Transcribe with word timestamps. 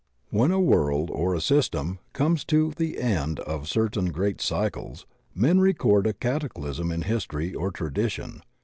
When 0.31 0.49
a 0.49 0.59
world 0.59 1.11
or 1.13 1.35
a 1.35 1.39
system 1.41 1.99
comes 2.11 2.43
to 2.45 2.73
the 2.75 2.97
end 2.99 3.39
of 3.41 3.67
cer 3.67 3.87
tain 3.87 4.05
great 4.07 4.41
cycles 4.41 5.05
men 5.35 5.59
record 5.59 6.07
a 6.07 6.13
cataclysm 6.13 6.91
in 6.91 7.03
history 7.03 7.53
or 7.53 7.69
tradition. 7.69 8.41